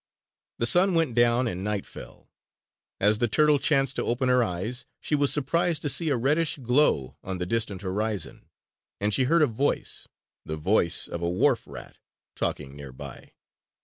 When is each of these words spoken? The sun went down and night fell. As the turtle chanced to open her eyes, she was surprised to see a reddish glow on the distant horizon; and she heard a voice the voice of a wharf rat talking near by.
The 0.57 0.65
sun 0.65 0.95
went 0.95 1.13
down 1.13 1.47
and 1.47 1.63
night 1.63 1.85
fell. 1.85 2.27
As 2.99 3.19
the 3.19 3.27
turtle 3.27 3.59
chanced 3.59 3.97
to 3.97 4.03
open 4.03 4.29
her 4.29 4.43
eyes, 4.43 4.87
she 4.99 5.13
was 5.13 5.31
surprised 5.31 5.83
to 5.83 5.89
see 5.89 6.09
a 6.09 6.17
reddish 6.17 6.57
glow 6.57 7.17
on 7.23 7.37
the 7.37 7.45
distant 7.45 7.83
horizon; 7.83 8.49
and 8.99 9.13
she 9.13 9.25
heard 9.25 9.43
a 9.43 9.45
voice 9.45 10.07
the 10.43 10.57
voice 10.57 11.07
of 11.07 11.21
a 11.21 11.29
wharf 11.29 11.67
rat 11.67 11.99
talking 12.33 12.75
near 12.75 12.91
by. 12.91 13.33